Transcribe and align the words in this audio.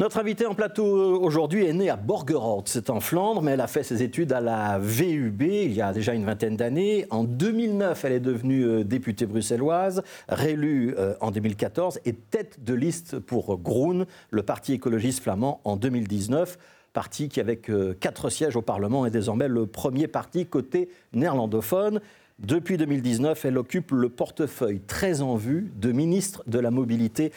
Notre 0.00 0.18
invitée 0.18 0.46
en 0.46 0.54
plateau 0.54 1.20
aujourd'hui 1.20 1.66
est 1.66 1.74
née 1.74 1.90
à 1.90 1.96
Borgerhout, 1.96 2.62
c'est 2.64 2.88
en 2.88 3.00
Flandre, 3.00 3.42
mais 3.42 3.50
elle 3.50 3.60
a 3.60 3.66
fait 3.66 3.82
ses 3.82 4.02
études 4.02 4.32
à 4.32 4.40
la 4.40 4.78
VUB 4.78 5.42
il 5.42 5.74
y 5.74 5.82
a 5.82 5.92
déjà 5.92 6.14
une 6.14 6.24
vingtaine 6.24 6.56
d'années. 6.56 7.04
En 7.10 7.22
2009, 7.22 8.02
elle 8.06 8.12
est 8.12 8.20
devenue 8.20 8.64
euh, 8.64 8.82
députée 8.82 9.26
bruxelloise, 9.26 10.02
réélue 10.30 10.94
euh, 10.96 11.16
en 11.20 11.30
2014 11.30 12.00
et 12.06 12.14
tête 12.14 12.64
de 12.64 12.72
liste 12.72 13.18
pour 13.18 13.58
Groen, 13.58 14.06
le 14.30 14.42
parti 14.42 14.72
écologiste 14.72 15.22
flamand, 15.22 15.60
en 15.64 15.76
2019 15.76 16.56
parti 16.92 17.28
qui, 17.28 17.40
avec 17.40 17.70
euh, 17.70 17.94
quatre 17.98 18.30
sièges 18.30 18.56
au 18.56 18.62
Parlement, 18.62 19.06
est 19.06 19.10
désormais 19.10 19.48
le 19.48 19.66
premier 19.66 20.08
parti 20.08 20.46
côté 20.46 20.88
néerlandophone. 21.12 22.00
Depuis 22.40 22.78
2019, 22.78 23.44
elle 23.44 23.58
occupe 23.58 23.90
le 23.90 24.08
portefeuille 24.08 24.80
très 24.80 25.20
en 25.20 25.36
vue 25.36 25.70
de 25.76 25.92
ministre 25.92 26.42
de 26.46 26.58
la 26.58 26.70
Mobilité 26.70 27.32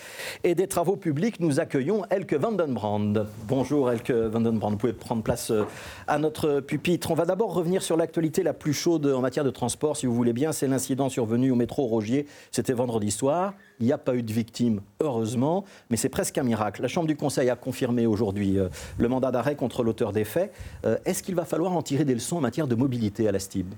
et 0.46 0.56
des 0.56 0.68
Travaux 0.68 0.96
publics. 0.96 1.42
Nous 1.42 1.60
accueillons 1.60 2.04
Elke 2.10 2.36
Vandenbrand. 2.36 3.14
Bonjour 3.50 3.92
Elke 3.92 4.12
Vandenbrand, 4.12 4.72
vous 4.72 4.78
pouvez 4.78 4.94
prendre 4.94 5.22
place 5.22 5.52
euh, 5.52 5.66
à 6.08 6.20
notre 6.20 6.62
pupitre. 6.62 7.12
On 7.12 7.16
va 7.16 7.26
d'abord 7.26 7.54
revenir 7.54 7.84
sur 7.84 7.98
l'actualité 7.98 8.44
la 8.44 8.54
plus 8.54 8.72
chaude 8.72 9.06
en 9.08 9.20
matière 9.20 9.44
de 9.44 9.50
transport, 9.50 9.98
si 9.98 10.06
vous 10.06 10.16
voulez 10.16 10.32
bien. 10.32 10.54
C'est 10.54 10.68
l'incident 10.68 11.10
survenu 11.10 11.52
au 11.52 11.56
métro 11.56 11.86
Rogier, 11.86 12.26
c'était 12.52 12.72
vendredi 12.72 13.12
soir. 13.12 13.56
Il 13.82 13.86
n'y 13.86 13.92
a 13.92 13.98
pas 13.98 14.16
eu 14.16 14.24
de 14.24 14.32
victimes, 14.32 14.80
heureusement, 15.02 15.66
mais 15.90 15.98
c'est 15.98 16.08
presque 16.08 16.38
un 16.38 16.44
miracle. 16.44 16.82
La 16.82 16.88
Chambre 16.88 17.08
du 17.08 17.18
Conseil 17.18 17.50
a 17.50 17.58
confirmé 17.58 18.06
aujourd'hui 18.06 18.58
euh, 18.58 18.70
le 18.98 19.10
mandat 19.10 19.32
d'arrêt 19.32 19.58
contre 19.58 19.84
l'auteur 19.84 20.14
des 20.14 20.24
faits. 20.24 20.54
Euh, 20.86 20.96
est-ce 21.04 21.22
qu'il 21.24 21.36
va 21.36 21.44
falloir 21.44 21.74
en 21.74 21.82
tirer 21.82 22.06
des 22.06 22.14
leçons 22.14 22.38
en 22.38 22.42
matière 22.42 22.68
de 22.68 22.76
mobilité 22.76 23.28
à 23.28 23.34
la 23.34 23.40
STIB? 23.40 23.74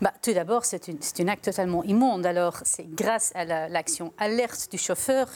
Bah, 0.00 0.12
tout 0.22 0.32
d'abord, 0.32 0.64
c'est 0.64 0.88
un 1.20 1.28
acte 1.28 1.44
totalement 1.44 1.84
immonde. 1.84 2.26
Alors, 2.26 2.58
c'est 2.64 2.86
grâce 2.88 3.32
à 3.34 3.44
l'action 3.68 4.12
alerte 4.18 4.68
du 4.70 4.78
chauffeur 4.78 5.28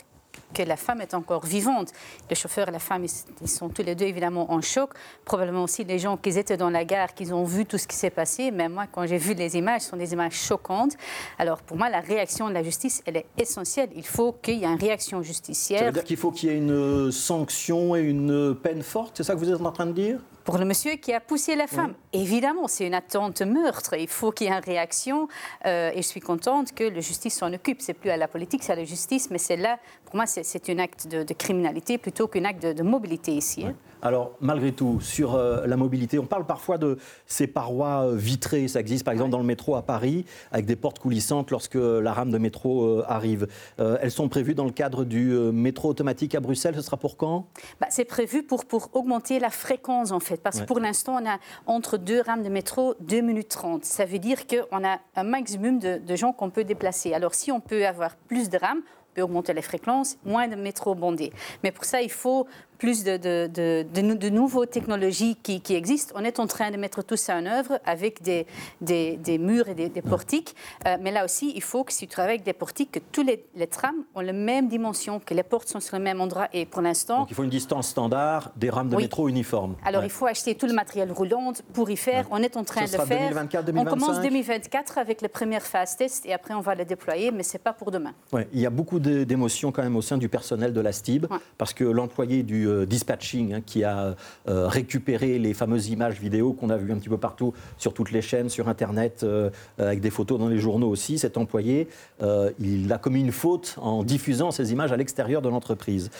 que 0.53 0.63
la 0.63 0.77
femme 0.77 1.01
est 1.01 1.15
encore 1.15 1.45
vivante. 1.47 1.93
Le 2.29 2.35
chauffeur 2.35 2.69
et 2.69 2.71
la 2.71 2.79
femme, 2.79 3.05
ils 3.41 3.49
sont 3.49 3.69
tous 3.69 3.83
les 3.83 3.95
deux 3.95 4.05
évidemment 4.05 4.53
en 4.53 4.61
choc. 4.61 4.91
Probablement 5.25 5.65
aussi 5.65 5.85
les 5.85 5.99
gens 5.99 6.17
qui 6.17 6.31
étaient 6.31 6.57
dans 6.57 6.71
la 6.71 6.85
gare, 6.85 7.15
qui 7.15 7.33
ont 7.33 7.45
vu 7.45 7.67
tout 7.67 7.79
ce 7.79 7.87
qui 7.87 7.97
s'est 7.97 8.11
passé. 8.11 8.51
Mais 8.51 8.69
moi, 8.69 8.87
quand 8.91 9.07
j'ai 9.07 9.19
vu 9.19 9.35
les 9.35 9.57
images, 9.57 9.83
ce 9.83 9.91
sont 9.91 9.97
des 9.97 10.13
images 10.13 10.35
choquantes. 10.35 10.97
Alors 11.39 11.63
pour 11.63 11.77
moi, 11.77 11.89
la 11.89 12.01
réaction 12.01 12.49
de 12.49 12.55
la 12.55 12.63
justice, 12.63 13.03
elle 13.07 13.17
est 13.17 13.27
essentielle. 13.39 13.91
Il 13.97 14.07
faut 14.07 14.33
qu'il 14.33 14.59
y 14.59 14.65
ait 14.65 14.73
une 14.73 14.79
réaction 14.79 15.23
justicière. 15.23 15.81
Ça 15.81 15.87
veut 15.87 15.93
dire 15.93 16.05
qu'il 16.05 16.17
faut 16.17 16.31
qu'il 16.31 16.51
y 16.51 16.53
ait 16.53 16.59
une 16.59 17.11
sanction 17.11 17.97
et 17.97 18.01
une 18.01 18.55
peine 18.55 18.83
forte 18.83 19.17
C'est 19.17 19.25
ça 19.25 19.35
que 19.35 19.39
vous 19.39 19.51
êtes 19.51 19.61
en 19.61 19.73
train 19.73 19.87
de 19.87 19.93
dire? 19.93 20.19
Pour 20.45 20.59
le 20.59 20.65
monsieur 20.65 20.93
qui 20.97 21.13
a 21.13 21.21
poussé 21.21 21.57
la 21.57 21.67
femme. 21.67 21.95
Évidemment, 22.13 22.69
c'est 22.69 22.87
une 22.87 22.95
attente 22.95 23.43
meurtre. 23.43 23.95
Il 23.99 24.09
faut 24.09 24.33
qu'il 24.33 24.49
y 24.49 24.51
ait 24.51 24.55
une 24.55 24.65
réaction. 24.65 25.29
Euh, 25.67 25.91
et 25.95 26.03
je 26.03 26.07
suis 26.07 26.21
contente 26.21 26.73
que 26.73 26.85
la 26.85 27.01
justice 27.01 27.35
s'en 27.35 27.53
occupe. 27.53 27.81
C'est 27.81 27.95
plus 27.95 28.11
à 28.11 28.17
la 28.17 28.29
politique, 28.29 28.63
c'est 28.63 28.73
à 28.73 28.77
la 28.77 28.85
justice. 28.85 29.31
Mais 29.31 29.39
c'est 29.39 29.57
là, 29.57 29.79
pour 30.05 30.17
moi, 30.17 30.27
c'est 30.27 30.71
un 30.71 30.79
acte 30.79 31.07
de, 31.09 31.33
criminalité 31.35 31.99
plutôt 31.99 32.29
qu'un 32.29 32.45
acte 32.45 32.65
de, 32.65 32.83
mobilité 32.83 33.33
ici. 33.33 33.65
Hein. 33.65 33.75
Alors, 34.03 34.33
malgré 34.41 34.73
tout, 34.73 35.01
sur 35.01 35.35
euh, 35.35 35.67
la 35.67 35.77
mobilité, 35.77 36.19
on 36.19 36.27
parle 36.27 36.45
parfois 36.45 36.77
de 36.77 36.99
ces 37.27 37.47
parois 37.47 38.09
euh, 38.09 38.17
vitrées. 38.17 38.69
Ça 38.69 38.81
existe 38.81 39.05
par 39.05 39.13
exemple 39.13 39.31
dans 39.31 39.39
le 39.39 39.45
métro 39.45 39.77
à 39.77 39.83
Paris, 39.83 40.27
avec 40.51 40.67
des 40.67 40.77
portes 40.77 40.99
coulissantes 40.99 41.51
lorsque 41.51 41.77
la 41.77 42.13
rame 42.13 42.31
de 42.31 42.39
métro 42.39 43.03
arrive. 43.07 43.47
elles 43.79 44.11
sont 44.11 44.29
prévues 44.29 44.55
dans 44.55 44.65
le 44.65 44.71
cadre 44.71 45.05
du 45.05 45.31
métro 45.53 45.89
automatique 45.89 46.35
à 46.35 46.41
Bruxelles. 46.41 46.75
Ce 46.75 46.83
sera 46.83 46.97
pour 46.97 47.17
quand? 47.17 47.47
Bah, 47.81 47.87
C'est 47.91 48.05
prévu 48.05 48.43
pour, 48.43 48.65
pour 48.65 48.91
augmenter 48.95 49.39
la 49.39 49.51
fréquence, 49.51 50.11
en 50.11 50.21
fait. 50.21 50.43
Parce 50.43 50.61
que 50.61 50.67
pour 50.67 50.81
l'instant, 50.81 51.19
on 51.21 51.29
a 51.29 51.39
entre 51.67 51.97
deux 51.97 52.21
rames 52.21 52.43
de 52.43 52.49
métro 52.49 52.95
2 53.01 53.21
minutes 53.21 53.49
30. 53.49 53.85
Ça 53.85 54.05
veut 54.05 54.19
dire 54.19 54.47
qu'on 54.47 54.85
a 54.85 54.99
un 55.17 55.25
maximum 55.25 55.79
de, 55.79 55.99
de 55.99 56.17
gens 56.17 56.33
qu'on 56.33 56.51
peut 56.51 56.65
déplacer. 56.65 57.15
Alors 57.15 57.35
si 57.35 57.53
on 57.53 57.61
peut 57.61 57.87
avoir 57.87 58.17
plus 58.17 58.49
de 58.49 58.59
rames, 58.59 58.81
on 58.81 59.15
peut 59.15 59.23
augmenter 59.23 59.53
les 59.53 59.63
fréquences, 59.63 60.17
moins 60.25 60.49
de 60.49 60.57
métro 60.57 60.95
bondés. 60.95 61.33
Mais 61.63 61.71
pour 61.71 61.85
ça, 61.85 62.01
il 62.01 62.11
faut 62.11 62.47
plus 62.83 63.05
de, 63.05 63.17
de, 63.17 63.47
de, 63.47 64.15
de 64.15 64.29
nouvelles 64.29 64.67
technologies 64.67 65.37
qui, 65.41 65.61
qui, 65.61 65.77
existent. 65.77 66.13
On 66.19 66.25
est 66.25 66.41
en 66.41 66.49
train 66.49 66.73
de 66.73 66.77
mettre 66.77 67.05
tout 67.05 67.17
ça 67.17 67.37
en 67.37 67.47
œuvre 67.47 67.79
avec 67.87 68.23
des, 68.23 68.45
des, 68.81 69.17
des 69.19 69.39
murs 69.39 69.69
et 69.69 69.75
des, 69.77 70.03
portiques. 70.03 70.57
Euh, 70.89 70.97
mais 71.01 71.13
là 71.13 71.25
aussi, 71.25 71.53
il 71.55 71.63
faut 71.63 71.85
que 71.85 71.93
si 71.93 72.09
tu 72.09 72.13
travailles 72.13 72.35
avec 72.39 72.45
des 72.45 72.53
portiques, 72.53 72.91
que 72.91 72.99
tous 73.13 73.23
les, 73.23 73.45
les, 73.55 73.69
trams 73.69 74.03
ont 74.17 74.21
la 74.21 74.33
même 74.33 74.67
dimension, 74.67 75.21
que 75.21 75.33
les 75.33 75.45
portes 75.45 75.69
sont 75.69 75.79
sur 75.79 75.97
le 75.97 76.03
même 76.03 76.21
endroit. 76.21 76.49
Et 76.53 76.67
pour 76.67 76.83
l'instant... 76.83 77.21
Donc 77.21 77.31
il 77.31 77.37
faut 77.37 77.45
une 77.45 77.51
distance 77.51 77.87
standard 77.87 78.51
des 78.57 78.69
rames 78.69 78.89
de 78.89 78.97
métro 78.97 79.29
uniformes. 79.29 79.77
Alors 79.85 80.03
il 80.03 80.11
faut 80.11 80.27
acheter 80.27 80.57
tout 80.57 80.67
le 80.67 80.75
matériel 80.75 81.13
roulant 81.13 81.53
pour 81.73 81.89
y 81.89 81.97
faire. 81.97 82.27
On 82.33 82.39
est 82.39 82.57
en 82.57 82.65
train 82.65 82.87
de 82.87 82.91
le 82.91 83.05
faire. 83.05 83.29
2024, 83.29 83.65
2025. 83.65 83.93
On 83.93 83.97
commence 83.97 84.21
2024 84.21 84.99
avec 84.99 85.23
les 85.23 85.29
premières 85.29 85.63
phases 85.63 85.97
test 85.97 86.27
et 86.27 86.33
après 86.33 86.55
on 86.55 86.61
va 86.61 86.75
le 86.75 86.85
déployer, 86.85 87.31
mais 87.31 87.45
ce 87.45 87.53
n'est 87.53 87.61
pas 87.63 87.75
pour 87.75 87.93
demain. 87.93 88.13
Ouais, 88.33 88.49
il 88.53 88.59
y 88.59 88.67
a 88.67 88.71
beaucoup 88.71 88.99
d'émotions 88.99 89.71
quand 89.71 89.85
même 89.85 89.95
au 89.95 90.03
sein 90.03 90.19
du 90.19 90.29
personnel 90.29 90.73
de 90.73 90.81
la 90.81 90.91
STIB, 90.91 91.27
parce 91.59 91.73
que 91.73 91.85
l'employé 91.85 92.43
du 92.43 92.72
euh, 92.73 92.87
dispatching 92.87 93.53
Hein, 93.53 93.61
qui 93.65 93.85
a 93.85 94.17
euh, 94.49 94.69
récupéré 94.69 95.39
les 95.39 95.55
fameuses 95.55 95.89
images 95.89 96.21
vidéo 96.21 96.53
qu'on 96.53 96.71
a 96.71 96.77
vues 96.77 96.93
un 96.93 96.99
petit 96.99 97.09
peu 97.09 97.19
partout 97.19 97.53
sur 97.79 97.95
toutes 97.95 98.11
les 98.11 98.23
chaînes, 98.23 98.49
sur 98.49 98.69
Internet, 98.69 99.23
euh, 99.23 99.51
avec 99.79 100.01
des 100.01 100.11
photos 100.11 100.39
dans 100.39 100.49
les 100.49 100.59
journaux 100.59 100.89
aussi. 100.89 101.19
Cet 101.19 101.37
employé, 101.37 101.89
euh, 102.23 102.51
il 102.59 102.93
a 102.93 102.99
commis 102.99 103.21
une 103.21 103.33
faute 103.33 103.77
en 103.81 104.03
diffusant 104.03 104.51
ces 104.51 104.73
images 104.73 104.93
à 104.93 104.97
l'extérieur 104.97 105.43
de 105.43 105.49
l'entreprise. 105.49 106.11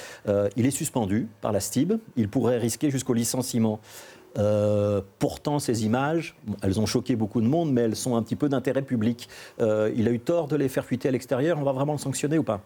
il 0.57 0.67
est 0.67 0.71
suspendu 0.71 1.29
par 1.41 1.53
la 1.53 1.61
STIB. 1.61 1.95
Il 2.17 2.29
pourrait 2.29 2.59
risquer 2.59 2.91
jusqu'au 2.91 3.15
licenciement. 3.15 3.81
pourtant, 5.19 5.59
ces 5.59 5.85
images, 5.85 6.35
elles 6.63 6.81
ont 6.81 6.87
choqué 6.87 7.17
beaucoup 7.17 7.41
de 7.41 7.47
monde, 7.47 7.73
mais 7.73 7.83
elles 7.83 7.97
sont 7.97 8.17
un 8.17 8.23
petit 8.23 8.37
peu 8.37 8.49
d'intérêt 8.49 8.83
public. 8.83 9.29
il 9.61 10.09
a 10.09 10.11
eu 10.11 10.21
tort 10.21 10.49
de 10.49 10.57
les 10.57 10.69
faire 10.69 10.85
fuiter 10.85 11.09
à 11.09 11.13
l'extérieur. 11.13 11.59
On 11.59 11.65
va 11.65 11.73
vraiment 11.73 11.93
le 11.93 11.99
sanctionner 11.99 12.39
ou 12.39 12.45
pas? 12.45 12.63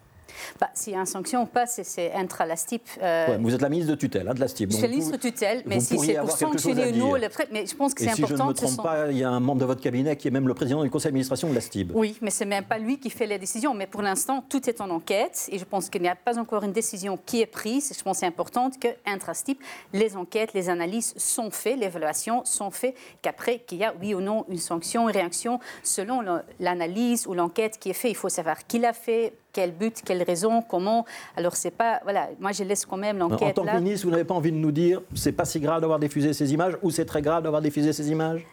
Bah, 0.60 0.70
S'il 0.75 0.92
y 0.92 0.97
a 0.97 1.00
une 1.00 1.06
sanction 1.06 1.42
ou 1.42 1.47
pas, 1.47 1.66
c'est 1.66 2.12
intra 2.12 2.47
la 2.47 2.56
STIP. 2.56 2.82
Euh, 3.03 3.38
vous 3.41 3.54
êtes 3.54 3.62
la 3.62 3.69
ministre 3.69 3.92
de 3.92 3.97
tutelle 3.97 4.28
hein, 4.28 4.34
de 4.34 4.41
la 4.41 4.48
STIP. 4.48 4.70
Je 4.70 4.76
suis 4.76 4.82
la 4.82 4.88
ministre 4.88 5.12
de 5.12 5.19
tutelle, 5.19 5.62
mais 5.66 5.81
si 5.81 5.98
c'est 5.98 6.14
pour 6.14 6.31
sanctionner 6.31 6.92
ou 6.92 6.97
non, 6.97 7.14
le 7.14 7.28
mais 7.53 7.66
je 7.66 7.75
pense 7.75 7.94
que 7.94 8.03
c'est 8.03 8.10
important. 8.10 8.26
Si 8.26 8.37
je 8.37 8.42
ne 8.42 8.48
me 8.48 8.54
trompe 8.54 8.82
pas, 8.82 9.10
il 9.10 9.19
y 9.19 9.25
a 9.25 9.31
un 9.31 9.41
membre 9.41 9.60
de 9.60 9.66
votre 9.66 9.81
cabinet 9.81 10.16
qui 10.16 10.28
est 10.28 10.31
même 10.31 10.48
le 10.48 10.54
président 10.54 10.82
du 10.82 10.91
conseil 10.91 11.10
d'administration 11.10 11.48
de 11.48 11.54
la 11.54 11.60
STIB. 11.60 11.92
Oui, 11.94 12.16
mais 12.20 12.31
ce 12.31 12.44
n'est 12.44 12.50
même 12.50 12.64
pas 12.64 12.78
lui 12.78 12.98
qui 12.98 13.10
fait 13.10 13.26
les 13.26 13.38
décisions. 13.38 13.75
Mais 13.75 13.87
pour 13.87 14.03
l'instant, 14.03 14.44
tout 14.48 14.69
est 14.69 14.81
en 14.81 14.91
enquête 14.91 15.48
et 15.50 15.59
je 15.59 15.64
pense 15.64 15.88
qu'il 15.91 16.03
n'y 16.03 16.09
a 16.09 16.16
pas 16.16 16.38
encore 16.38 16.64
une 16.64 16.72
décision 16.72 17.19
qui 17.25 17.41
est 17.41 17.47
prise. 17.47 17.93
Je 17.97 18.03
pense 18.03 18.16
que 18.16 18.20
c'est 18.20 18.26
important 18.26 18.70
que 18.70 18.88
STIP, 19.34 19.60
les 19.93 20.16
enquêtes, 20.16 20.54
les 20.54 20.69
analyses 20.69 21.14
sont 21.16 21.50
faites, 21.50 21.78
l'évaluation 21.78 22.44
sont 22.44 22.70
faites, 22.70 22.97
qu'après, 23.22 23.60
qu'il 23.60 23.78
y 23.78 23.84
a 23.84 23.94
oui 24.00 24.14
ou 24.14 24.20
non 24.20 24.44
une 24.48 24.58
sanction, 24.58 25.08
une 25.08 25.14
réaction 25.14 25.60
selon 25.82 26.22
l'analyse 26.60 27.26
ou 27.26 27.34
l'enquête 27.34 27.78
qui 27.78 27.91
est 27.91 27.94
faite. 27.94 28.12
Il 28.12 28.16
faut 28.16 28.28
savoir 28.28 28.66
qui 28.66 28.78
l'a 28.78 28.93
fait, 28.93 29.34
quel 29.56 29.72
but, 29.72 30.03
quelle 30.05 30.22
raison, 30.22 30.61
comment. 30.61 31.06
Alors 31.34 31.56
c'est 31.56 31.71
pas, 31.71 32.00
voilà, 32.03 32.28
moi 32.39 32.53
je 32.53 32.62
laisse 32.62 32.84
quand 32.84 32.99
même 32.99 33.17
l'enquête. 33.17 33.59
En 33.59 33.65
tant 33.65 33.72
que 33.72 33.77
ministre, 33.78 34.05
vous 34.06 34.12
n'avez 34.12 34.25
pas 34.25 34.34
envie 34.34 34.53
de 34.53 34.59
nous 34.59 34.71
dire, 34.71 35.00
c'est 35.15 35.33
pas 35.33 35.47
si 35.47 35.61
grave 35.61 35.81
d'avoir 35.81 35.99
diffusé 35.99 36.34
ces 36.34 36.53
images 36.53 36.77
ou 36.83 36.91
c'est 36.91 37.06
très 37.06 37.22
grave 37.22 37.43
d'avoir 37.43 37.62
diffusé 37.62 37.94
ces 37.94 38.11
images? 38.11 38.47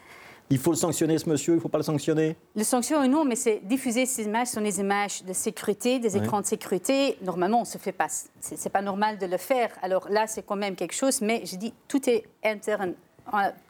Il 0.50 0.58
faut 0.58 0.72
le 0.72 0.78
sanctionner, 0.78 1.18
ce 1.18 1.30
monsieur, 1.30 1.53
il 1.53 1.56
ne 1.58 1.62
faut 1.62 1.68
pas 1.68 1.78
le 1.78 1.84
sanctionner? 1.84 2.38
Le 2.56 2.64
sanction, 2.64 3.06
non, 3.08 3.25
mais 3.25 3.36
c'est 3.36 3.59
diffuser 3.64 4.06
ces 4.06 4.24
images 4.24 4.47
sont 4.47 4.62
des 4.62 4.80
images 4.80 5.24
de 5.24 5.34
sécurité, 5.34 6.00
des 6.00 6.16
écrans 6.16 6.41
de 6.41 6.46
sécurité. 6.46 7.18
Normalement, 7.22 7.59
on 7.59 7.62
ne 7.62 7.66
se 7.66 7.78
fait 7.78 7.91
pas. 7.91 8.08
Ce 8.09 8.52
n'est 8.52 8.72
pas 8.72 8.81
normal 8.81 9.18
de 9.18 9.25
le 9.25 9.38
faire. 9.38 9.72
Alors 9.81 10.08
là, 10.09 10.28
c'est 10.28 10.44
quand 10.46 10.56
même 10.56 10.75
quelque 10.75 10.96
chose, 10.96 11.22
mais 11.22 11.44
je 11.46 11.56
dis, 11.56 11.74
tout 11.88 12.09
est 12.09 12.24
interne. 12.46 12.94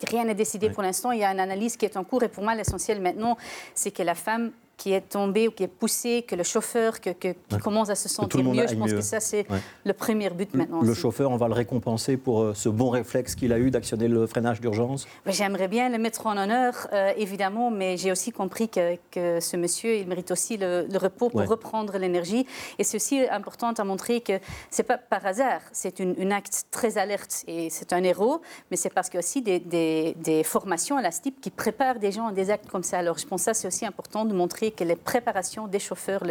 Rien 0.07 0.25
n'est 0.25 0.35
décidé 0.35 0.69
pour 0.71 0.83
l'instant. 0.83 1.11
Il 1.11 1.19
y 1.19 1.23
a 1.23 1.31
une 1.31 1.39
analyse 1.39 1.77
qui 1.77 1.85
est 1.85 1.95
en 1.95 2.03
cours. 2.03 2.23
Et 2.23 2.27
pour 2.27 2.43
moi, 2.43 2.53
l'essentiel 2.55 2.99
maintenant, 3.01 3.37
c'est 3.75 3.91
que 3.91 4.03
la 4.03 4.15
femme 4.15 4.51
qui 4.83 4.91
est 4.91 4.99
tombé 4.99 5.47
ou 5.47 5.51
qui 5.51 5.63
est 5.63 5.69
poussé, 5.69 6.25
que 6.27 6.35
le 6.35 6.43
chauffeur 6.43 6.99
que, 6.99 7.11
qui 7.11 7.57
commence 7.63 7.89
à 7.89 7.95
se 7.95 8.09
sentir 8.09 8.43
mieux. 8.43 8.67
Je 8.67 8.75
pense 8.75 8.91
que 8.91 8.99
ça, 8.99 9.21
c'est 9.21 9.45
le 9.85 9.93
premier 9.93 10.29
but 10.29 10.53
maintenant. 10.53 10.81
Le 10.81 10.93
chauffeur, 10.93 11.31
on 11.31 11.37
va 11.37 11.47
le 11.47 11.53
récompenser 11.53 12.17
pour 12.17 12.41
euh, 12.41 12.53
ce 12.53 12.67
bon 12.67 12.89
réflexe 12.89 13.33
qu'il 13.33 13.53
a 13.53 13.59
eu 13.59 13.71
d'actionner 13.71 14.09
le 14.09 14.27
freinage 14.27 14.59
d'urgence 14.59 15.07
J'aimerais 15.25 15.69
bien 15.69 15.87
le 15.87 15.97
mettre 15.99 16.27
en 16.27 16.35
honneur, 16.35 16.73
euh, 16.91 17.13
évidemment, 17.15 17.71
mais 17.71 17.95
j'ai 17.95 18.11
aussi 18.11 18.33
compris 18.33 18.67
que, 18.67 18.97
que, 19.09 19.39
ce 19.39 19.55
monsieur, 19.55 19.95
il 19.95 20.05
mérite 20.05 20.31
aussi 20.31 20.57
le, 20.57 20.85
repos 20.97 21.29
pour 21.29 21.47
reprendre 21.47 21.97
l'énergie. 21.97 22.45
Et 22.77 22.83
c'est 22.83 22.97
aussi 22.97 23.21
important 23.29 23.71
à 23.71 23.85
montrer 23.85 24.19
que 24.19 24.33
c'est 24.69 24.83
pas 24.83 24.97
par 24.97 25.25
hasard, 25.25 25.61
c'est 25.71 26.01
un 26.01 26.31
acte 26.31 26.65
très 26.71 26.97
alerte 26.97 27.45
et 27.47 27.69
c'est 27.69 27.93
un 27.93 28.03
héros, 28.03 28.41
mais 28.69 28.75
c'est 28.75 28.89
parce 28.89 29.07
qu'il 29.07 29.15
y 29.15 29.19
a 29.19 29.25
aussi 29.25 29.41
des, 29.41 29.59
des, 29.61 30.13
des 30.17 30.43
formations 30.43 30.97
à 30.97 31.01
la 31.01 31.11
STIP 31.11 31.39
qui 31.39 31.51
préparent 31.51 31.99
des 31.99 32.11
gens 32.11 32.27
à 32.27 32.33
des 32.33 32.49
actes 32.49 32.69
comme 32.69 32.83
ça. 32.83 32.97
Alors 32.97 33.17
je 33.17 33.25
pense 33.25 33.41
que 33.41 33.45
ça, 33.45 33.53
c'est 33.53 33.67
aussi 33.67 33.85
important 33.85 34.25
de 34.25 34.33
montrer 34.33 34.72
que 34.75 34.83
les 34.83 34.95
préparations 34.95 35.67
des 35.67 35.79
chauffeurs, 35.79 36.23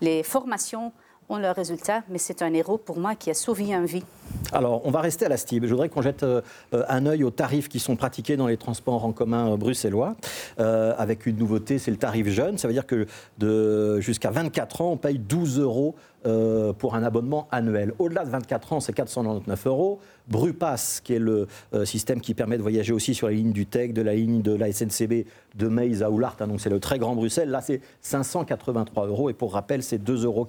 les 0.00 0.22
formations 0.22 0.92
ont 1.28 1.38
leurs 1.38 1.56
résultats, 1.56 2.02
mais 2.08 2.18
c'est 2.18 2.42
un 2.42 2.52
héros 2.52 2.78
pour 2.78 2.98
moi 2.98 3.14
qui 3.14 3.30
a 3.30 3.34
sauvé 3.34 3.72
une 3.72 3.86
vie. 3.86 4.04
Alors, 4.52 4.82
on 4.84 4.90
va 4.90 5.00
rester 5.00 5.26
à 5.26 5.28
la 5.28 5.36
STIB. 5.36 5.64
Je 5.64 5.70
voudrais 5.70 5.88
qu'on 5.88 6.02
jette 6.02 6.22
euh, 6.22 6.40
un 6.72 7.06
œil 7.06 7.24
aux 7.24 7.30
tarifs 7.30 7.68
qui 7.68 7.80
sont 7.80 7.96
pratiqués 7.96 8.36
dans 8.36 8.46
les 8.46 8.56
transports 8.56 9.04
en 9.04 9.12
commun 9.12 9.52
euh, 9.52 9.56
bruxellois, 9.56 10.14
euh, 10.60 10.94
avec 10.96 11.26
une 11.26 11.36
nouveauté, 11.36 11.78
c'est 11.78 11.90
le 11.90 11.96
tarif 11.96 12.28
jeune. 12.28 12.56
Ça 12.58 12.68
veut 12.68 12.74
dire 12.74 12.86
que 12.86 13.06
jusqu'à 14.00 14.30
24 14.30 14.80
ans, 14.82 14.92
on 14.92 14.96
paye 14.96 15.18
12 15.18 15.58
euros 15.60 15.94
pour 16.78 16.94
un 16.94 17.02
abonnement 17.02 17.48
annuel. 17.50 17.92
Au-delà 17.98 18.24
de 18.24 18.30
24 18.30 18.72
ans, 18.72 18.80
c'est 18.80 18.94
499 18.94 19.66
euros. 19.66 20.00
Brupass, 20.26 21.02
qui 21.04 21.12
est 21.12 21.18
le 21.18 21.46
système 21.84 22.22
qui 22.22 22.32
permet 22.32 22.56
de 22.56 22.62
voyager 22.62 22.94
aussi 22.94 23.14
sur 23.14 23.26
la 23.26 23.34
ligne 23.34 23.52
du 23.52 23.66
TEC, 23.66 23.92
de 23.92 24.00
la 24.00 24.14
ligne 24.14 24.40
de 24.40 24.54
la 24.54 24.72
SNCB 24.72 25.26
de 25.54 25.68
Meis 25.68 26.02
à 26.02 26.10
Oulart, 26.10 26.36
hein, 26.40 26.46
donc 26.46 26.62
c'est 26.62 26.70
le 26.70 26.80
très 26.80 26.98
grand 26.98 27.14
Bruxelles. 27.14 27.50
Là, 27.50 27.60
c'est 27.60 27.82
583 28.00 29.06
euros. 29.08 29.28
Et 29.28 29.34
pour 29.34 29.52
rappel, 29.52 29.82
c'est 29.82 30.02
2,40 30.02 30.24
euros 30.24 30.48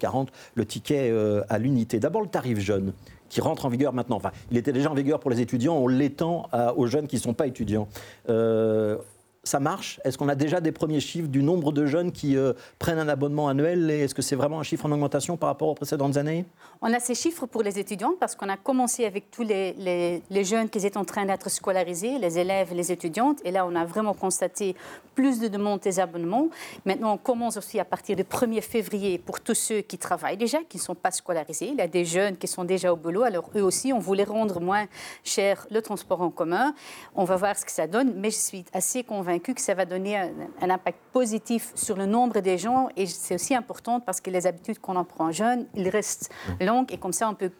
le 0.55 0.65
ticket 0.65 1.13
à 1.49 1.57
l'unité. 1.57 1.99
D'abord, 1.99 2.21
le 2.21 2.29
tarif 2.29 2.59
jeune. 2.59 2.93
Qui 3.29 3.41
rentre 3.41 3.65
en 3.65 3.69
vigueur 3.69 3.93
maintenant. 3.93 4.17
Enfin, 4.17 4.31
il 4.51 4.57
était 4.57 4.73
déjà 4.73 4.91
en 4.91 4.93
vigueur 4.93 5.19
pour 5.19 5.31
les 5.31 5.41
étudiants, 5.41 5.75
on 5.75 5.87
l'étend 5.87 6.49
aux 6.75 6.87
jeunes 6.87 7.07
qui 7.07 7.15
ne 7.15 7.21
sont 7.21 7.33
pas 7.33 7.47
étudiants. 7.47 7.87
Euh, 8.29 8.97
ça 9.45 9.59
marche? 9.59 9.99
Est-ce 10.03 10.17
qu'on 10.17 10.27
a 10.27 10.35
déjà 10.35 10.59
des 10.59 10.71
premiers 10.71 10.99
chiffres 10.99 11.27
du 11.27 11.43
nombre 11.43 11.71
de 11.71 11.85
jeunes 11.85 12.11
qui 12.11 12.35
euh, 12.35 12.53
prennent 12.79 12.99
un 12.99 13.07
abonnement 13.07 13.47
annuel 13.47 13.89
Et 13.91 14.01
est-ce 14.01 14.15
que 14.15 14.21
c'est 14.21 14.35
vraiment 14.35 14.59
un 14.59 14.63
chiffre 14.63 14.85
en 14.85 14.91
augmentation 14.91 15.37
par 15.37 15.49
rapport 15.49 15.69
aux 15.69 15.75
précédentes 15.75 16.17
années? 16.17 16.45
On 16.81 16.91
a 16.91 16.99
ces 16.99 17.15
chiffres 17.15 17.45
pour 17.45 17.61
les 17.61 17.79
étudiants 17.79 18.13
parce 18.19 18.35
qu'on 18.35 18.49
a 18.49 18.57
commencé 18.57 19.05
avec 19.05 19.31
tous 19.31 19.43
les, 19.43 20.21
jeunes 20.43 20.69
qui 20.69 20.85
étaient 20.85 20.97
en 20.97 21.05
train 21.05 21.25
d'être 21.25 21.49
scolarisés, 21.49 22.17
les 22.19 22.39
élèves 22.39 22.73
les 22.73 22.91
étudiantes. 22.91 23.39
Et 23.45 23.51
là, 23.51 23.65
on 23.65 23.75
a 23.75 23.85
vraiment 23.85 24.13
constaté 24.13 24.75
plus 25.13 25.39
de 25.39 25.47
demandes 25.47 25.79
des 25.79 25.99
abonnements. 25.99 26.49
Maintenant, 26.85 27.13
on 27.13 27.17
commence 27.17 27.57
aussi 27.57 27.79
à 27.79 27.85
partir 27.85 28.15
du 28.15 28.23
1er 28.23 28.61
février 28.61 29.17
pour 29.17 29.39
tous 29.39 29.53
ceux 29.53 29.81
qui 29.81 29.97
travaillent 29.97 30.37
déjà, 30.37 30.59
qui 30.67 30.77
ne 30.77 30.81
sont 30.81 30.95
pas 30.95 31.11
scolarisés. 31.11 31.67
Il 31.67 31.75
y 31.75 31.81
a 31.81 31.87
des 31.87 32.03
jeunes 32.03 32.35
qui 32.35 32.47
sont 32.47 32.63
déjà 32.63 32.91
au 32.91 32.95
boulot. 32.95 33.23
Alors, 33.23 33.49
eux 33.55 33.63
aussi, 33.63 33.93
on 33.93 33.99
voulait 33.99 34.23
rendre 34.23 34.59
moins 34.59 34.87
cher 35.23 35.67
le 35.71 35.81
transport 35.81 36.21
en 36.21 36.31
commun. 36.31 36.73
On 37.15 37.23
va 37.23 37.35
voir 37.35 37.57
ce 37.57 37.63
que 37.63 37.71
ça 37.71 37.87
donne. 37.87 38.13
Mais 38.15 38.31
je 38.31 38.37
suis 38.37 38.65
assez 38.73 39.03
convaincue 39.03 39.34
que 39.39 39.61
ça 39.61 39.73
va 39.73 39.85
donner 39.85 40.17
un, 40.17 40.69
impact 40.69 40.99
positif 41.11 41.71
sur 41.75 41.95
le 41.95 42.05
nombre 42.05 42.39
des 42.39 42.57
gens. 42.57 42.89
Et 42.95 43.05
c'est 43.05 43.35
aussi 43.35 43.55
important 43.55 43.99
parce 43.99 44.21
que 44.21 44.29
les 44.29 44.47
habitudes 44.47 44.79
qu'on 44.79 44.95
en 44.95 45.05
prend 45.05 45.31
jeune, 45.31 45.65
ils 45.75 45.89
restent 45.89 46.31
longues 46.61 46.91
et 46.91 46.97
comme 46.97 47.13
ça, 47.13 47.29
on 47.29 47.35
peut 47.35 47.51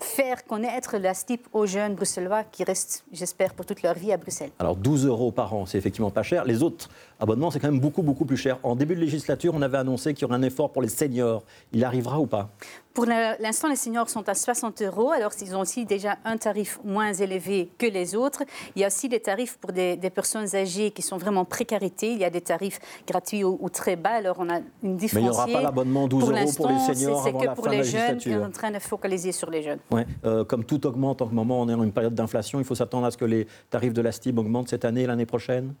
faire 0.00 0.44
connaître 0.46 0.96
la 0.96 1.14
STIP 1.14 1.46
aux 1.52 1.66
jeunes 1.66 1.94
bruxellois 1.94 2.44
qui 2.44 2.64
restent, 2.64 3.04
j'espère, 3.12 3.54
pour 3.54 3.66
toute 3.66 3.82
leur 3.82 3.94
vie 3.94 4.12
à 4.12 4.16
Bruxelles. 4.16 4.50
Alors 4.58 4.76
12 4.76 5.06
euros 5.06 5.30
par 5.30 5.54
an, 5.54 5.66
c'est 5.66 5.78
effectivement 5.78 6.10
pas 6.10 6.22
cher. 6.22 6.44
Les 6.44 6.62
autres 6.62 6.88
abonnements, 7.20 7.50
c'est 7.50 7.60
quand 7.60 7.70
même 7.70 7.80
beaucoup, 7.80 8.02
beaucoup 8.02 8.24
plus 8.24 8.36
cher. 8.36 8.58
En 8.62 8.76
début 8.76 8.94
de 8.94 9.00
législature, 9.00 9.52
on 9.54 9.62
avait 9.62 9.78
annoncé 9.78 10.14
qu'il 10.14 10.22
y 10.22 10.24
aurait 10.24 10.36
un 10.36 10.42
effort 10.42 10.72
pour 10.72 10.82
les 10.82 10.88
seniors. 10.88 11.42
Il 11.72 11.84
arrivera 11.84 12.18
ou 12.18 12.26
pas? 12.26 12.50
Pour 12.94 13.06
l'instant, 13.06 13.68
les 13.68 13.76
seniors 13.76 14.08
sont 14.08 14.28
à 14.28 14.34
60 14.34 14.80
euros, 14.82 15.10
alors 15.10 15.32
ils 15.42 15.56
ont 15.56 15.60
aussi 15.60 15.84
déjà 15.84 16.16
un 16.24 16.36
tarif 16.36 16.78
moins 16.84 17.12
élevé 17.12 17.68
que 17.76 17.86
les 17.86 18.14
autres. 18.14 18.44
Il 18.76 18.82
y 18.82 18.84
a 18.84 18.86
aussi 18.86 19.08
des 19.08 19.18
tarifs 19.18 19.58
pour 19.58 19.72
des, 19.72 19.96
personnes 20.14 20.54
âgées 20.54 20.92
qui 20.92 21.02
sont 21.02 21.16
vraiment 21.16 21.44
précarité. 21.44 22.12
Il 22.12 22.18
y 22.18 22.24
a 22.24 22.30
des 22.30 22.40
tarifs 22.40 22.78
gratuits 23.06 23.42
ou, 23.42 23.68
très 23.68 23.96
bas, 23.96 24.10
alors 24.10 24.36
on 24.38 24.48
a 24.48 24.60
une 24.84 24.96
différence. 24.96 25.14
Mais 25.14 25.20
il 25.20 25.24
n'y 25.24 25.54
aura 25.54 25.60
pas 25.60 25.62
l'abonnement 25.62 26.06
12 26.06 26.30
euros 26.30 26.52
pour 26.56 26.68
les 26.68 26.78
seniors 26.94 27.26
avant 27.26 27.42
la 27.42 27.54
fin 27.56 27.70
les 27.70 27.82
jeunes, 27.82 28.18
on 28.26 28.30
est 28.30 28.36
en 28.36 28.50
train 28.52 28.70
de 28.70 28.78
focaliser 28.78 29.32
sur 29.32 29.50
les 29.50 29.62
jeunes. 29.62 29.80
Ouais. 29.90 30.06
Euh, 30.24 30.44
comme 30.44 30.64
tout 30.64 30.86
augmente 30.86 31.20
en 31.20 31.28
ce 31.28 31.34
moment, 31.34 31.60
on 31.60 31.68
est 31.68 31.74
dans 31.74 31.82
une 31.82 31.92
période 31.92 32.14
d'inflation, 32.14 32.60
il 32.60 32.64
faut 32.64 32.76
s'attendre 32.76 33.06
à 33.06 33.10
ce 33.10 33.16
que 33.16 33.24
les 33.24 33.48
tarifs 33.70 33.92
de 33.92 34.02
la 34.02 34.12
STIB 34.12 34.38
augmentent 34.38 34.68
cette 34.68 34.84
année 34.84 35.02
et 35.02 35.06
l'année 35.08 35.26
prochaine? 35.26 35.74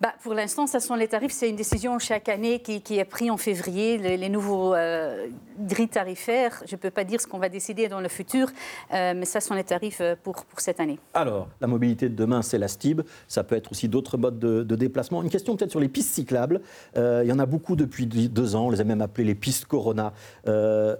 Bah, 0.00 0.12
pour 0.22 0.34
l'instant, 0.34 0.66
ce 0.66 0.78
sont 0.78 0.94
les 0.94 1.08
tarifs. 1.08 1.32
C'est 1.32 1.48
une 1.48 1.56
décision 1.56 1.98
chaque 1.98 2.28
année 2.28 2.60
qui, 2.60 2.98
est 2.98 3.04
prise 3.04 3.30
en 3.30 3.36
février. 3.36 3.96
Les, 3.96 4.28
nouveaux 4.28 4.74
euh, 4.74 5.28
grilles 5.58 5.88
tarifaires, 5.88 6.62
je 6.66 6.74
ne 6.74 6.80
peux 6.80 6.90
pas 6.90 7.04
dire 7.04 7.20
ce 7.20 7.26
qu'on 7.26 7.38
va 7.38 7.48
décider 7.48 7.88
dans 7.88 8.00
le 8.00 8.08
futur, 8.08 8.48
euh, 8.92 9.14
mais 9.16 9.24
ça 9.24 9.40
sont 9.40 9.54
les 9.54 9.64
tarifs 9.64 10.00
euh, 10.00 10.14
pour, 10.22 10.44
pour 10.44 10.60
cette 10.60 10.80
année. 10.80 10.98
Alors, 11.14 11.48
la 11.60 11.66
mobilité 11.66 12.08
de 12.08 12.14
demain, 12.14 12.42
c'est 12.42 12.58
la 12.58 12.68
STIB. 12.68 13.02
Ça 13.26 13.44
peut 13.44 13.56
être 13.56 13.70
aussi 13.72 13.88
d'autres 13.88 14.18
modes 14.18 14.38
de, 14.38 14.76
déplacement. 14.76 15.22
Une 15.22 15.30
question 15.30 15.56
peut-être 15.56 15.70
sur 15.70 15.80
les 15.80 15.88
pistes 15.88 16.12
cyclables. 16.12 16.60
il 16.94 17.26
y 17.26 17.32
en 17.32 17.38
a 17.38 17.46
beaucoup 17.46 17.76
depuis 17.76 18.06
deux 18.06 18.54
ans. 18.54 18.66
On 18.66 18.70
les 18.70 18.82
a 18.82 18.84
même 18.84 19.00
appelées 19.00 19.24
les 19.24 19.34
pistes 19.34 19.64
Corona, 19.64 20.12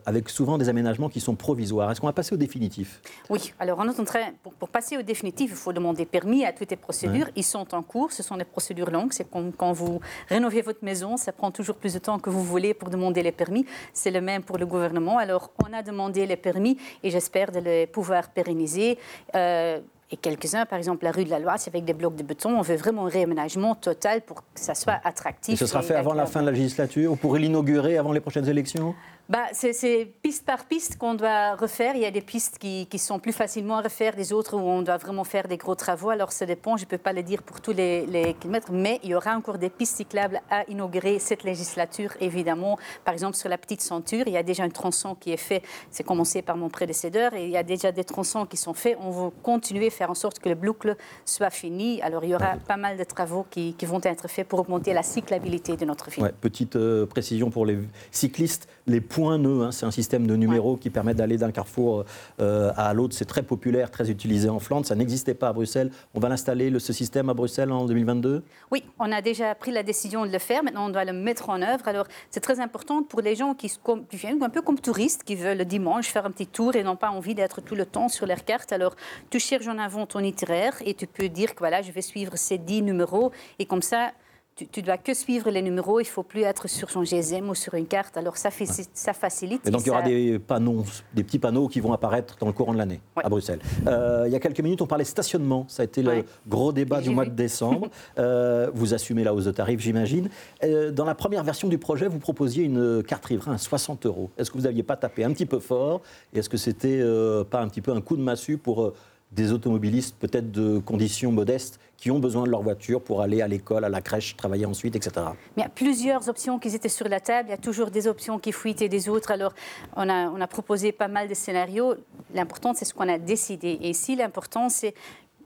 avec 0.07 0.31
souvent 0.31 0.57
des 0.57 0.71
aménagements 0.71 1.11
qui 1.11 1.21
sont 1.21 1.35
provisoires. 1.35 1.91
Est-ce 1.91 2.01
qu'on 2.01 2.07
va 2.07 2.15
passer 2.15 2.35
au 2.35 2.39
définitif? 2.39 3.03
Oui. 3.29 3.53
Alors, 3.59 3.79
en 3.81 4.05
train, 4.05 4.21
pour, 4.43 4.55
pour, 4.55 4.71
passer 4.71 4.97
au 4.97 5.03
définitif, 5.03 5.51
il 5.51 5.57
faut 5.57 5.75
demander 5.75 6.07
permis 6.07 6.47
à 6.47 6.53
toutes 6.53 6.71
les 6.71 6.77
procédures. 6.77 7.29
Ils 7.37 7.45
sont 7.45 7.75
en 7.75 7.83
cours. 7.83 8.13
Ce 8.13 8.23
sont 8.23 8.37
des 8.37 8.46
procédures 8.47 8.91
longue. 8.91 9.13
C'est 9.13 9.31
comme 9.31 9.53
quand 9.53 9.73
vous 9.73 10.01
rénovez 10.29 10.63
votre 10.63 10.85
maison, 10.85 11.17
ça 11.17 11.33
prend 11.33 11.51
toujours 11.51 11.77
plus 11.77 11.95
de 11.95 11.99
temps 11.99 12.19
que 12.19 12.31
vous 12.31 12.43
voulez 12.43 12.75
pour 12.75 12.91
demander 12.91 13.23
les 13.23 13.33
permis. 13.33 13.67
C'est 13.93 14.11
le 14.11 14.21
même 14.21 14.43
pour 14.43 14.59
le 14.59 14.67
gouvernement. 14.67 15.19
Alors, 15.19 15.51
on 15.67 15.73
a 15.73 15.83
demandé 15.83 16.27
les 16.27 16.37
permis 16.37 16.79
et 17.03 17.11
j'espère 17.11 17.53
de 17.53 17.61
les 17.61 17.87
pouvoir 17.87 18.31
pérenniser. 18.31 18.99
Euh, 19.35 19.81
et 20.11 20.17
quelques-uns, 20.17 20.67
par 20.67 20.79
exemple 20.79 21.05
la 21.05 21.11
rue 21.11 21.25
de 21.25 21.31
la 21.31 21.41
Loire, 21.41 21.59
avec 21.67 21.85
des 21.85 21.93
blocs 21.93 22.15
de 22.15 22.23
béton. 22.23 22.57
On 22.57 22.63
veut 22.63 22.77
vraiment 22.77 23.07
un 23.07 23.11
réaménagement 23.11 23.75
total 23.75 24.21
pour 24.23 24.37
que 24.37 24.61
ça 24.61 24.75
soit 24.75 25.01
attractif. 25.03 25.55
Et 25.55 25.57
ce 25.57 25.67
sera 25.67 25.83
fait 25.83 25.97
avant 25.97 26.15
la 26.15 26.27
fin 26.27 26.43
de 26.43 26.47
la 26.47 26.53
législature 26.53 27.11
Vous 27.11 27.17
pourrez 27.17 27.41
l'inaugurer 27.41 27.99
avant 27.99 28.13
les 28.13 28.21
prochaines 28.21 28.49
élections? 28.49 28.95
Bah, 29.29 29.47
c'est 29.53 30.09
piste 30.23 30.45
par 30.45 30.67
piste 30.67 30.99
qu'on 30.99 31.15
doit 31.15 31.57
refaire. 31.57 31.97
Il 31.97 32.03
y 32.03 32.07
a 32.07 32.13
des 32.13 32.21
pistes 32.21 32.59
qui, 32.59 32.87
sont 32.99 33.19
plus 33.19 33.33
facilement 33.33 33.79
à 33.79 33.83
refaire, 33.83 34.15
des 34.15 34.33
autres 34.33 34.57
où 34.57 34.61
on 34.61 34.83
doit 34.83 34.97
vraiment 34.97 35.25
faire 35.25 35.49
des 35.49 35.57
gros 35.57 35.75
travaux. 35.75 36.11
Alors 36.11 36.31
ça 36.33 36.47
dépend, 36.47 36.77
je 36.77 36.85
ne 36.85 36.89
peux 36.89 36.99
pas 36.99 37.13
le 37.13 37.23
dire 37.23 37.43
pour 37.43 37.61
tous 37.61 37.73
les, 37.73 38.37
kilomètres, 38.41 38.71
mais 38.73 39.01
il 39.03 39.11
y 39.11 39.15
aura 39.15 39.37
encore 39.37 39.59
des 39.59 39.69
pistes 39.69 39.97
cyclables 39.97 40.41
à 40.49 40.65
inaugurer 40.69 41.19
cette 41.19 41.43
législature, 41.43 42.13
évidemment. 42.21 42.79
Par 43.05 43.15
exemple, 43.15 43.37
sur 43.37 43.49
la 43.49 43.59
petite 43.59 43.81
ceinture, 43.81 44.25
il 44.27 44.33
y 44.33 44.37
a 44.37 44.43
déjà 44.43 44.63
un 44.63 44.71
tronçon 44.71 45.15
qui 45.15 45.33
est 45.33 45.37
fait. 45.37 45.63
C'est 45.91 46.05
commencé 46.05 46.43
par 46.43 46.57
mon 46.57 46.69
prédécesseur 46.69 47.35
et 47.35 47.45
il 47.45 47.51
y 47.51 47.57
a 47.57 47.65
déjà 47.65 47.91
des 47.91 48.05
tronçons 48.05 48.47
qui 48.47 48.57
sont 48.57 48.75
faits. 48.75 48.97
On 49.01 49.11
va 49.11 49.31
continuer 49.43 49.89
à 49.89 49.91
faire 49.91 50.11
en 50.11 50.15
sorte 50.15 50.39
que 50.39 50.49
le 50.49 50.55
boucle 50.55 50.97
soit 51.25 51.51
fini. 51.51 52.01
Alors 52.03 52.25
il 52.25 52.31
y 52.31 52.35
aura 52.35 52.57
pas 52.67 52.77
mal 52.77 52.97
de 52.97 53.05
travaux 53.05 53.45
qui, 53.51 53.75
qui 53.75 53.87
vont 53.87 54.01
être 54.03 54.29
faits 54.29 54.47
pour 54.47 54.61
augmenter 54.61 54.93
la 54.93 55.03
cyclabilité 55.03 55.77
de 55.77 55.85
notre 55.85 56.11
ville. 56.11 56.33
petite 56.41 56.77
euh, 56.77 57.07
précision 57.07 57.51
pour 57.51 57.67
les 57.67 57.79
cyclistes, 58.11 58.69
les 58.87 59.01
points 59.17 59.39
nœuds. 59.39 59.63
Hein, 59.63 59.73
c'est 59.73 59.87
un 59.87 59.91
système 59.91 60.27
de 60.27 60.37
numéros 60.37 60.77
qui 60.77 60.91
permet 60.91 61.15
d'aller 61.15 61.39
d'un 61.39 61.51
carrefour 61.51 62.05
euh, 62.39 62.71
à 62.77 62.93
l'autre. 62.93 63.15
C'est 63.17 63.25
très 63.25 63.43
populaire, 63.43 63.91
très 63.91 64.11
utilisé 64.11 64.51
en 64.51 64.59
Flandre. 64.59 64.85
Ça 64.85 64.95
n'existait 64.95 65.33
pas 65.33 65.49
à 65.49 65.53
Bruxelles. 65.55 65.91
On 66.13 66.21
va 66.21 66.29
l'installer, 66.29 66.71
ce 66.79 66.93
système, 66.93 67.31
à 67.31 67.35
Bruxelles 67.35 67.73
en 67.73 67.87
2022 67.87 68.43
Oui, 68.71 68.85
on 68.99 69.11
a 69.11 69.23
déjà 69.23 69.55
pris 69.55 69.73
la 69.73 69.83
décision 69.83 70.27
de 70.27 70.31
le 70.31 70.39
faire. 70.39 70.63
Maintenant, 70.63 70.89
on 70.89 70.91
doit 70.91 71.07
le 71.07 71.15
mettre 71.15 71.49
en 71.49 71.63
œuvre. 71.63 71.89
Alors, 71.89 72.07
c'est 72.31 72.41
très 72.41 72.61
important 72.61 73.03
pour 73.03 73.23
les 73.23 73.35
gens 73.37 73.55
qui, 73.55 73.73
viennent 74.13 74.43
un 74.43 74.51
peu 74.51 74.61
comme 74.61 74.79
touristes, 74.79 75.25
qui 75.25 75.35
veulent 75.35 75.57
le 75.57 75.65
dimanche 75.65 76.09
faire 76.09 76.27
un 76.27 76.31
petit 76.31 76.47
tour 76.47 76.77
et 76.77 76.83
n'ont 76.83 76.97
pas 76.97 77.11
envie 77.11 77.35
d'être 77.35 77.63
tout 77.63 77.75
le 77.75 77.87
temps 77.87 78.11
sur 78.11 78.27
leur 78.27 78.45
carte. 78.45 78.71
Alors, 78.71 78.97
tu 79.31 79.41
cherches 79.41 79.67
en 79.67 79.79
avant 79.79 80.05
ton 80.05 80.21
itinéraire 80.21 80.75
et 80.85 80.93
tu 80.93 81.07
peux 81.07 81.31
dire 81.31 81.55
que 81.55 81.61
voilà, 81.61 81.81
je 81.81 81.91
vais 81.91 82.03
suivre 82.03 82.33
ces 82.37 82.59
10 82.59 82.83
numéros. 82.83 83.33
Et 83.59 83.65
comme 83.65 83.81
ça, 83.81 84.13
tu, 84.57 84.81
ne 84.81 84.87
dois 84.87 84.97
que 84.97 85.13
suivre 85.13 85.51
les 85.51 85.61
numéros, 85.61 86.01
il 86.01 86.05
ne 86.05 86.09
faut 86.09 86.23
plus 86.23 86.43
être 86.43 86.67
sur 86.67 86.89
son 86.91 87.05
GSM 87.05 87.49
ou 87.51 87.55
sur 87.55 87.75
une 87.75 87.87
carte. 87.87 88.17
Alors 88.17 88.39
ça, 88.39 88.51
fait, 88.51 88.67
ça 88.95 89.13
facilite. 89.13 89.67
Et 89.67 89.71
donc 89.71 89.83
il 89.83 89.89
y 89.89 89.91
aura 89.91 90.03
des 90.03 90.39
panneaux, 90.39 90.85
des 91.13 91.25
petits 91.25 91.39
panneaux 91.39 91.69
qui 91.69 91.81
vont 91.81 91.93
apparaître 91.93 92.37
dans 92.41 92.47
le 92.47 92.55
courant 92.55 92.73
de 92.73 92.79
l'année 92.79 93.01
à 93.17 93.29
Bruxelles. 93.29 93.61
Euh, 93.87 94.25
il 94.27 94.33
y 94.33 94.37
a 94.37 94.41
quelques 94.41 94.61
minutes, 94.61 94.81
on 94.81 94.87
parlait 94.87 95.05
stationnement. 95.05 95.67
Ça 95.69 95.83
a 95.83 95.85
été 95.85 96.03
le 96.03 96.25
gros 96.49 96.73
débat 96.73 97.03
du 97.03 97.11
mois 97.11 97.27
de 97.27 97.31
décembre. 97.31 97.89
Euh, 98.19 98.71
vous 98.73 98.95
assumez 98.95 99.25
la 99.25 99.35
hausse 99.35 99.45
de 99.45 99.51
tarif, 99.51 99.81
j'imagine. 99.81 100.29
Euh, 100.65 100.91
dans 100.91 101.05
la 101.05 101.15
première 101.15 101.43
version 101.45 101.69
du 101.69 101.77
projet, 101.77 102.09
vous 102.09 102.19
proposiez 102.19 102.65
une 102.65 103.03
carte 103.03 103.27
riverain 103.27 103.53
à 103.53 103.59
60 103.59 104.07
euros. 104.07 104.31
Est-ce 104.39 104.51
que 104.51 104.57
vous 104.57 104.65
n'aviez 104.65 104.83
pas 104.83 104.97
tapé 104.97 105.25
un 105.25 105.33
petit 105.33 105.45
peu 105.45 105.59
fort? 105.59 106.03
Et 106.33 106.39
est-ce 106.39 106.49
que 106.49 106.57
c'était 106.57 107.03
pas 107.51 107.61
un 107.61 107.69
petit 107.69 107.81
peu 107.81 107.93
un 107.93 108.01
coup 108.01 108.17
de 108.17 108.23
massue 108.23 108.59
pour 108.59 108.93
des 109.37 109.53
automobilistes 109.53 110.17
peut-être 110.19 110.51
de 110.51 110.79
conditions 110.79 111.31
modestes 111.31 111.79
qui 111.97 112.11
ont 112.11 112.19
besoin 112.19 112.45
de 112.45 112.51
leur 112.51 112.63
voiture 112.63 113.01
pour 113.01 113.23
aller 113.23 113.41
à 113.41 113.49
l'école, 113.49 113.85
à 113.85 113.89
la 113.89 114.01
crèche, 114.01 114.37
travailler 114.37 114.67
ensuite, 114.67 114.97
etc. 114.97 115.27
il 115.57 115.61
y 115.61 115.65
a 115.65 115.69
plusieurs 115.69 116.29
options 116.29 116.59
qui 116.59 116.75
étaient 116.75 116.89
sur 116.89 117.09
la 117.09 117.21
table. 117.21 117.49
Il 117.49 117.53
y 117.53 117.55
a 117.55 117.59
toujours 117.59 117.91
des 117.91 118.07
options 118.07 118.39
qui 118.39 118.53
fuitent 118.53 118.83
et 118.83 118.89
des 118.89 119.09
autres. 119.09 119.31
Alors, 119.31 119.55
on 119.97 120.07
on 120.07 120.41
a 120.41 120.47
proposé 120.47 120.93
pas 120.93 121.09
mal 121.09 121.29
de 121.29 121.35
scénarios. 121.35 121.95
L'important, 122.35 122.75
c'est 122.75 122.85
ce 122.85 122.95
qu'on 122.95 123.09
a 123.09 123.19
décidé. 123.19 123.79
Et 123.81 123.91
ici, 123.91 124.17
l'important, 124.17 124.69
c'est 124.69 124.95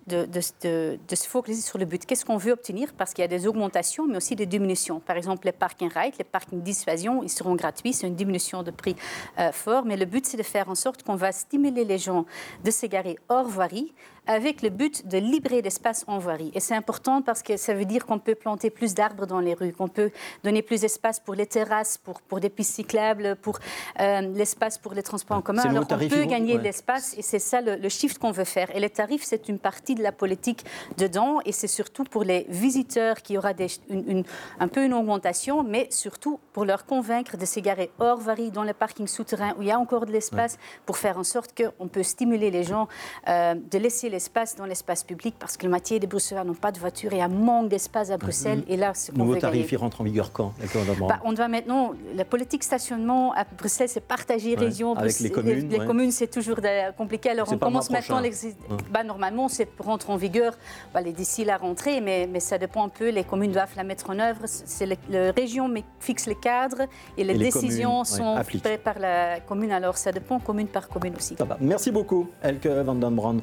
de, 0.07 0.40
se 0.40 1.28
focaliser 1.28 1.62
sur 1.62 1.78
le 1.78 1.85
but. 1.85 2.04
Qu'est-ce 2.04 2.25
qu'on 2.25 2.37
veut 2.37 2.52
obtenir? 2.52 2.92
Parce 2.95 3.12
qu'il 3.12 3.23
y 3.23 3.25
a 3.25 3.28
des 3.28 3.47
augmentations, 3.47 4.07
mais 4.07 4.16
aussi 4.16 4.37
des 4.37 4.47
diminutions. 4.47 5.00
Par 5.00 5.16
exemple, 5.16 5.47
les 5.47 5.52
parking 5.52 5.90
rights, 5.90 6.19
les 6.19 6.25
parkings 6.25 6.62
dissuasion, 6.62 7.23
ils 7.23 7.30
seront 7.30 7.54
gratuits. 7.54 7.92
C'est 7.92 8.07
une 8.07 8.16
diminution 8.16 8.62
de 8.62 8.71
prix 8.71 8.97
euh, 9.38 9.52
fort. 9.52 9.85
Mais 9.85 9.97
le 9.97 10.07
but, 10.07 10.26
c'est 10.26 10.37
de 10.37 10.42
faire 10.42 10.69
en 10.69 10.75
sorte 10.75 11.02
qu'on 11.02 11.16
va 11.16 11.33
stimuler 11.33 11.85
les 11.85 11.99
gens 11.99 12.26
de 12.64 12.71
s'égarer 12.71 13.19
hors 13.28 13.49
voirie 13.49 13.92
avec 14.30 14.62
le 14.62 14.68
but 14.68 15.08
de 15.08 15.18
libérer 15.18 15.60
l'espace 15.60 16.04
en 16.06 16.18
voirie. 16.18 16.52
Et 16.54 16.60
c'est 16.60 16.76
important 16.76 17.20
parce 17.20 17.42
que 17.42 17.56
ça 17.56 17.75
veut 17.75 17.84
dire 17.84 18.06
qu'on 18.06 18.20
peut 18.20 18.37
planter 18.37 18.70
plus 18.70 18.94
d'arbres 18.94 19.26
dans 19.26 19.40
les 19.40 19.54
rues, 19.54 19.72
qu'on 19.72 19.88
peut 19.88 20.12
donner 20.44 20.62
plus 20.62 20.82
d'espace 20.82 21.18
pour 21.18 21.34
les 21.34 21.46
terrasses, 21.46 21.99
pour, 21.99 22.20
pour 22.20 22.38
des 22.38 22.49
pistes 22.49 22.75
cyclables, 22.75 23.34
pour 23.42 23.58
euh, 23.99 24.20
l'espace 24.20 24.78
pour 24.78 24.94
les 24.94 25.02
transports 25.02 25.38
en 25.38 25.42
commun. 25.42 25.62
Alors 25.62 25.84
on 25.90 25.99
peut 26.08 26.25
gagner 26.26 26.58
de 26.58 26.62
l'espace 26.62 27.16
et 27.18 27.22
c'est 27.22 27.40
ça 27.40 27.60
le, 27.60 27.88
shift 27.88 28.18
qu'on 28.18 28.30
veut 28.30 28.44
faire. 28.44 28.75
Et 28.76 28.78
les 28.78 28.90
tarifs, 28.90 29.25
c'est 29.25 29.49
une 29.49 29.58
partie 29.58 29.96
de 29.96 30.02
la 30.02 30.12
politique 30.12 30.64
dedans 30.96 31.40
et 31.44 31.50
c'est 31.50 31.66
surtout 31.66 32.04
pour 32.04 32.22
les 32.22 32.46
visiteurs 32.49 33.22
qui 33.22 33.37
aura 33.37 33.52
des, 33.52 33.66
une, 33.88 34.22
un 34.60 34.68
peu 34.68 34.84
une 34.84 34.94
augmentation, 34.94 35.64
mais 35.64 35.88
surtout 35.90 36.38
pour 36.52 36.64
leur 36.64 36.87
convaincre 36.87 37.37
de 37.37 37.44
s'égarer 37.44 37.90
hors 37.99 38.18
voirie 38.18 38.52
dans 38.52 38.62
les 38.62 38.75
parkings 38.75 39.08
souterrains 39.08 39.54
où 39.58 39.62
il 39.62 39.68
y 39.68 39.72
a 39.72 39.78
encore 39.80 40.06
de 40.06 40.12
l'espace 40.12 40.56
pour 40.87 40.99
faire 40.99 41.18
en 41.18 41.25
sorte 41.25 41.50
qu'on 41.60 41.88
peut 41.88 42.04
stimuler 42.04 42.52
les 42.52 42.62
gens 42.62 42.87
euh, 43.26 43.54
de 43.54 43.78
laisser 43.78 44.08
les 44.08 44.20
l'espace 44.21 44.55
dans 44.55 44.67
l'espace 44.67 45.03
public 45.03 45.35
parce 45.39 45.57
que 45.57 45.62
la 45.62 45.71
moitié 45.71 45.99
des 45.99 46.07
Bruxellois 46.07 46.45
n'ont 46.45 46.53
pas 46.53 46.73
de 46.73 46.79
voiture 46.79 47.11
et 47.15 47.23
un 47.23 47.29
manque 47.29 47.71
d'espace 47.71 48.11
à 48.11 48.19
Bruxelles. 48.19 48.62
Et 48.69 48.77
là, 48.77 48.93
ce 48.93 49.12
Nouveau 49.12 49.37
tarif, 49.37 49.73
il 49.73 49.77
rentre 49.77 50.03
en 50.03 50.05
vigueur 50.05 50.31
quand 50.31 50.53
bah, 51.09 51.21
On 51.25 51.33
doit 51.33 51.49
maintenant. 51.49 51.93
La 52.15 52.27
politique 52.27 52.62
stationnement 52.62 53.33
à 53.33 53.45
Bruxelles, 53.45 53.89
c'est 53.89 54.07
partagé 54.17 54.55
région. 54.55 54.95
Avec 54.95 55.19
les 55.21 55.31
communes. 55.31 55.69
Les, 55.71 55.79
communes, 55.79 56.11
c'est 56.11 56.31
toujours 56.31 56.59
compliqué. 56.99 57.31
Alors 57.31 57.50
on 57.50 57.57
commence 57.57 57.89
maintenant. 57.89 58.21
Bah, 58.91 59.05
normalement, 59.05 59.49
c'est 59.49 59.69
rentre 59.79 60.11
en 60.11 60.17
vigueur 60.17 60.53
bah, 60.93 61.03
d'ici 61.03 61.45
la 61.45 61.57
rentrée, 61.57 62.03
mais, 62.03 62.29
mais, 62.31 62.41
ça 62.41 62.59
dépend 62.59 62.85
un 62.85 62.91
peu. 62.91 63.09
Les 63.09 63.25
communes 63.25 63.53
doivent 63.53 63.75
la 63.77 63.85
mettre 63.85 64.11
en 64.11 64.19
œuvre. 64.19 64.43
C'est 64.45 64.87
la 64.87 65.33
région 65.33 65.73
fixe 65.99 66.27
les 66.27 66.35
cadres 66.35 66.83
et 67.17 67.25
les, 67.25 67.39
décisions 67.39 68.05
sont 68.05 68.37
prises 68.45 68.62
par 68.85 68.99
la 68.99 69.41
commune. 69.41 69.73
Alors 69.73 69.97
ça 69.97 70.12
dépend 70.12 70.39
commune 70.41 70.69
par 70.69 70.89
commune 70.89 71.15
aussi. 71.17 71.37
Merci 71.61 71.91
beaucoup, 71.91 72.29
Elke 72.43 72.67
Van 72.67 72.95
den 72.95 73.15
Brand. 73.15 73.41